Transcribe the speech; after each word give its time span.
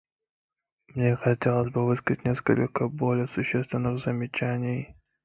Мне 0.95 1.15
хотелось 1.15 1.71
бы 1.71 1.85
высказать 1.85 2.25
несколько 2.25 2.87
более 2.87 3.27
существенных 3.27 3.99
замечаний. 4.03 4.95